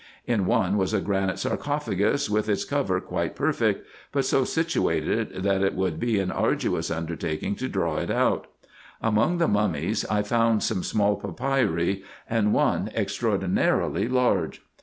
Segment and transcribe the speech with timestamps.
[0.25, 5.61] In one was a granite sarcophagus with its cover quite perfect, but so situated, that
[5.61, 8.47] it would be an arduous undertaking to draw it out.
[8.99, 14.63] Among the mummies I found some small papyri, and one extraordinarily large.